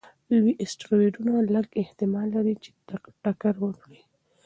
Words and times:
لوی 0.35 0.53
اسټروېډونه 0.63 1.33
لږ 1.55 1.67
احتمال 1.83 2.27
لري 2.35 2.55
چې 2.63 2.69
ټکر 3.23 3.55
وکړي. 3.65 4.01